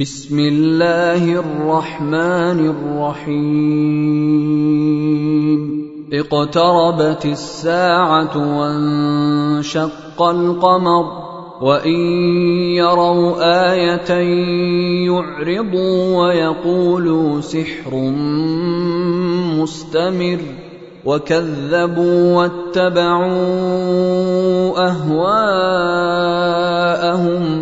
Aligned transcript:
بسم 0.00 0.38
الله 0.38 1.34
الرحمن 1.34 2.68
الرحيم. 2.68 3.42
اقتربت 6.12 7.26
الساعة 7.26 8.58
وانشق 8.58 10.22
القمر 10.22 11.04
وإن 11.60 12.00
يروا 12.72 13.36
آية 13.72 14.10
يعرضوا 15.12 16.16
ويقولوا 16.16 17.40
سحر 17.40 17.94
مستمر. 19.60 20.40
وكذبوا 21.04 22.36
واتبعوا 22.36 23.32
أهواءهم. 24.88 27.61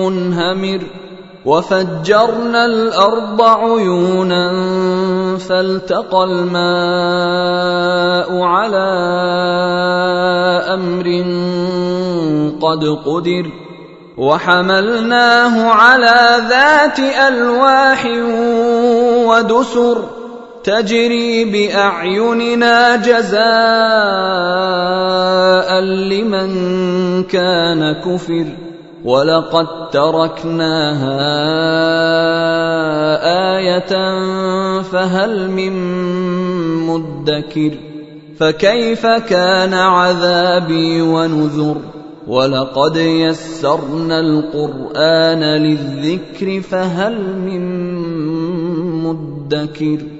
منهمر 0.00 0.80
وفجرنا 1.44 2.66
الأرض 2.66 3.42
عيونا 3.42 4.52
فالتقى 5.38 6.24
الماء 6.24 7.62
على 8.42 8.90
أمر 10.74 11.06
قد 12.62 12.84
قدر 12.84 13.50
وحملناه 14.18 15.70
على 15.70 16.36
ذات 16.48 16.98
ألواح 16.98 18.06
ودسر 19.26 20.19
تجري 20.64 21.44
بأعيننا 21.44 22.96
جزاء 22.96 23.40
لمن 25.80 26.50
كان 27.22 27.92
كفر 27.92 28.46
ولقد 29.04 29.90
تركناها 29.90 31.30
آية 33.56 34.20
فهل 34.82 35.50
من 35.50 35.72
مدكر 36.86 37.72
فكيف 38.38 39.06
كان 39.06 39.74
عذابي 39.74 41.02
ونذر 41.02 41.76
ولقد 42.26 42.96
يسرنا 42.96 44.20
القرآن 44.20 45.40
للذكر 45.40 46.60
فهل 46.60 47.38
من 47.38 47.62
مدكر 49.04 50.19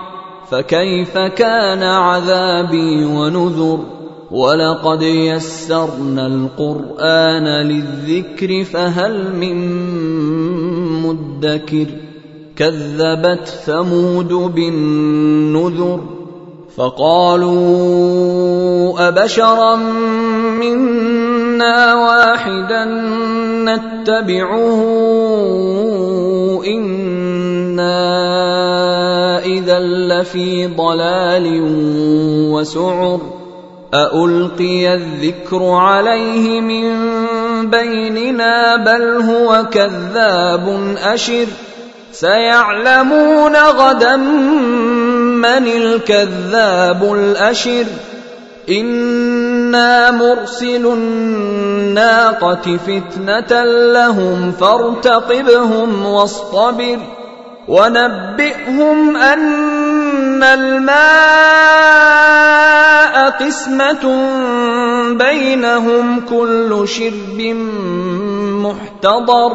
فكيف 0.51 1.17
كان 1.17 1.83
عذابي 1.83 3.05
ونذر 3.05 3.79
ولقد 4.31 5.01
يسرنا 5.01 6.27
القرآن 6.27 7.47
للذكر 7.67 8.63
فهل 8.63 9.35
من 9.35 9.55
مدكر 11.03 11.85
كذبت 12.55 13.47
ثمود 13.65 14.33
بالنذر 14.33 16.01
فقالوا 16.77 17.57
أبشرا 19.07 19.75
منا 20.59 21.95
واحدا 21.95 22.85
نتبعه 23.65 24.81
إنا 26.67 28.11
اذا 29.43 29.79
لفي 29.79 30.67
ضلال 30.67 31.61
وسعر 32.51 33.21
أألقي 33.93 34.93
الذكر 34.93 35.63
عليه 35.63 36.61
من 36.61 36.89
بيننا 37.69 38.75
بل 38.75 39.21
هو 39.21 39.65
كذاب 39.71 40.95
أشر 41.03 41.47
سيعلمون 42.11 43.55
غدا 43.55 44.15
من 44.15 45.67
الكذاب 45.67 47.13
الأشر 47.13 47.85
إنا 48.69 50.11
مرسل 50.11 50.85
الناقة 50.85 52.77
فتنة 52.77 53.63
لهم 53.63 54.51
فارتقبهم 54.51 56.05
واصطبر 56.05 56.99
ونبئهم 57.71 59.15
أن 59.15 60.43
الماء 60.43 60.91
قسمة 63.29 64.03
بينهم 65.15 66.19
كل 66.19 66.87
شرب 66.87 67.41
محتضر. 68.67 69.51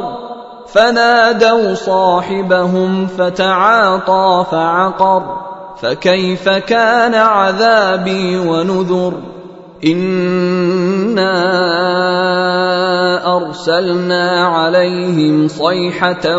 فنادوا 0.73 1.75
صاحبهم 1.75 3.06
فتعاطى 3.06 4.46
فعقر. 4.50 5.23
فكيف 5.82 6.49
كان 6.49 7.14
عذابي 7.14 8.38
ونذر؟ 8.38 9.12
إنا 9.85 11.37
أرسلنا 13.37 14.46
عليهم 14.46 15.49
صيحة 15.49 16.38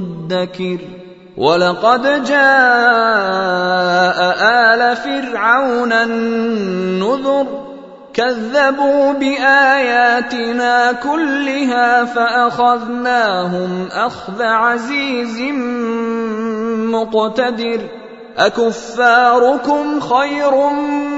مدكر 0.00 0.78
ولقد 1.36 2.24
جاء 2.24 2.38
آل 4.42 4.96
فرعون 4.96 5.92
النذر 5.92 7.46
كذبوا 8.14 9.12
بآياتنا 9.12 10.92
كلها 10.92 12.04
فأخذناهم 12.04 13.88
أخذ 13.92 14.42
عزيز 14.42 15.40
مقتدر. 16.90 17.80
أكفاركم 18.38 20.00
خير 20.00 20.70
من 20.70 21.17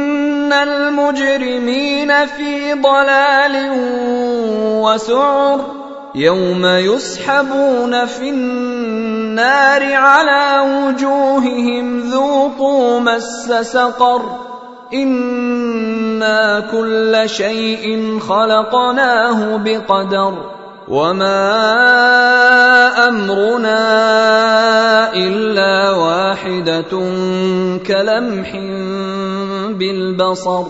ان 0.51 0.67
المجرمين 0.67 2.25
في 2.25 2.73
ضلال 2.73 3.71
وسعر 4.83 5.59
يوم 6.15 6.65
يسحبون 6.65 8.05
في 8.05 8.29
النار 8.29 9.93
على 9.93 10.69
وجوههم 10.69 11.99
ذوقوا 11.99 12.99
مس 12.99 13.51
سقر 13.61 14.21
أنا 14.93 16.59
كل 16.59 17.23
شيء 17.25 18.19
خلقناه 18.19 19.57
بقدر 19.57 20.51
وما 20.87 21.47
امرنا 23.07 23.83
الا 25.13 25.91
واحدة 25.91 26.91
كلمح 27.87 28.51
بالبصر 29.81 30.65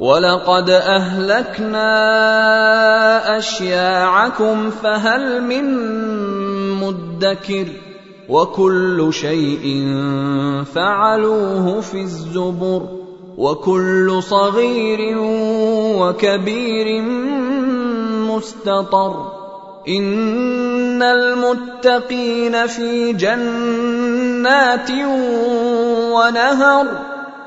ولقد 0.00 0.70
أهلكنا 0.70 1.88
أشياعكم 3.38 4.70
فهل 4.70 5.42
من 5.42 5.64
مدكر 6.74 7.66
وكل 8.28 9.08
شيء 9.10 9.64
فعلوه 10.74 11.80
في 11.80 12.00
الزبر 12.00 12.82
وكل 13.36 14.22
صغير 14.22 15.18
وكبير 15.98 17.02
مستطر 18.30 19.32
إن 19.88 21.02
المتقين 21.02 22.66
في 22.66 23.12
جنات 23.12 24.90
ونهر 26.12 26.86